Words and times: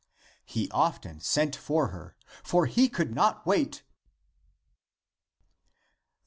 He 0.43 0.67
often 0.71 1.19
sent 1.19 1.55
for 1.55 1.89
her, 1.89 2.15
for 2.41 2.65
he 2.65 2.89
could 2.89 3.13
not 3.13 3.45
wait 3.45 3.83